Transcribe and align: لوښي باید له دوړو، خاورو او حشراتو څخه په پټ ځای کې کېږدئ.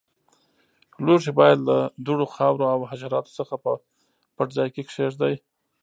لوښي 1.05 1.31
باید 1.39 1.59
له 1.69 1.77
دوړو، 2.05 2.25
خاورو 2.35 2.65
او 2.73 2.79
حشراتو 2.91 3.35
څخه 3.39 3.55
په 3.63 3.71
پټ 4.35 4.49
ځای 4.57 4.69
کې 4.75 4.81
کېږدئ. 4.91 5.35